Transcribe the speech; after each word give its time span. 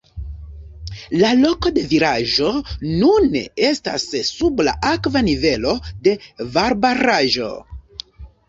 La 1.23 1.27
loko 1.41 1.71
de 1.75 1.83
vilaĝo 1.91 2.49
nune 3.03 3.43
estas 3.69 4.07
sub 4.31 4.65
la 4.69 4.73
akva 4.93 5.25
nivelo 5.29 5.77
de 6.09 6.15
valbaraĵo. 6.57 7.53